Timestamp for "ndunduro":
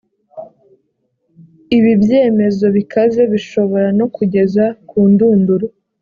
5.11-5.67